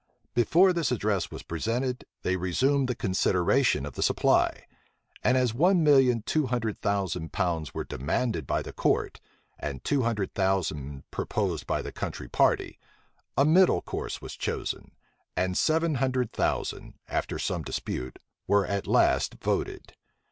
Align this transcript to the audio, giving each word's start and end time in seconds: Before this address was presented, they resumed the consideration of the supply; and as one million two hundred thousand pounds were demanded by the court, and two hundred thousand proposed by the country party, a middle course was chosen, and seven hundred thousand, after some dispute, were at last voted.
Before 0.33 0.73
this 0.73 0.91
address 0.91 1.29
was 1.29 1.43
presented, 1.43 2.05
they 2.23 2.35
resumed 2.35 2.87
the 2.87 2.95
consideration 2.95 3.85
of 3.85 3.93
the 3.93 4.01
supply; 4.01 4.65
and 5.23 5.37
as 5.37 5.53
one 5.53 5.83
million 5.83 6.23
two 6.23 6.47
hundred 6.47 6.81
thousand 6.81 7.31
pounds 7.31 7.75
were 7.75 7.83
demanded 7.83 8.47
by 8.47 8.63
the 8.63 8.73
court, 8.73 9.19
and 9.59 9.83
two 9.83 10.01
hundred 10.01 10.33
thousand 10.33 11.03
proposed 11.11 11.67
by 11.67 11.83
the 11.83 11.91
country 11.91 12.27
party, 12.27 12.79
a 13.37 13.45
middle 13.45 13.83
course 13.83 14.23
was 14.23 14.35
chosen, 14.35 14.93
and 15.37 15.55
seven 15.55 15.93
hundred 15.93 16.33
thousand, 16.33 16.95
after 17.07 17.37
some 17.37 17.61
dispute, 17.61 18.17
were 18.47 18.65
at 18.65 18.87
last 18.87 19.35
voted. 19.35 19.93